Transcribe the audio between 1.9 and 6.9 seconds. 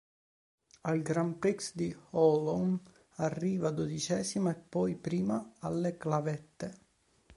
Holon arriva dodicesima e poi prima alle clavette.